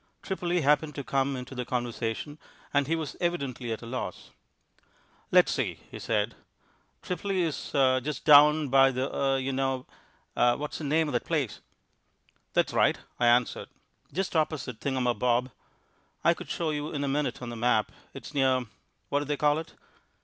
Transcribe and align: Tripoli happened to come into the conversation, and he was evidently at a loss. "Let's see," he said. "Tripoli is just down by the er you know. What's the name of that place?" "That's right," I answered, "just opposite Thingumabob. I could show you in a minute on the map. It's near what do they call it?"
Tripoli 0.23 0.61
happened 0.61 0.95
to 0.95 1.03
come 1.03 1.35
into 1.35 1.53
the 1.53 1.63
conversation, 1.63 2.39
and 2.73 2.87
he 2.87 2.95
was 2.95 3.15
evidently 3.21 3.71
at 3.71 3.83
a 3.83 3.85
loss. 3.85 4.31
"Let's 5.29 5.51
see," 5.53 5.75
he 5.91 5.99
said. 5.99 6.33
"Tripoli 7.03 7.43
is 7.43 7.69
just 7.71 8.25
down 8.25 8.69
by 8.69 8.89
the 8.89 9.15
er 9.15 9.37
you 9.37 9.53
know. 9.53 9.85
What's 10.33 10.79
the 10.79 10.85
name 10.85 11.07
of 11.07 11.13
that 11.13 11.25
place?" 11.25 11.59
"That's 12.53 12.73
right," 12.73 12.97
I 13.19 13.27
answered, 13.27 13.69
"just 14.11 14.35
opposite 14.35 14.79
Thingumabob. 14.79 15.51
I 16.23 16.33
could 16.33 16.49
show 16.49 16.71
you 16.71 16.89
in 16.91 17.03
a 17.03 17.07
minute 17.07 17.39
on 17.39 17.49
the 17.51 17.55
map. 17.55 17.91
It's 18.15 18.33
near 18.33 18.65
what 19.09 19.19
do 19.19 19.25
they 19.25 19.37
call 19.37 19.59
it?" 19.59 19.75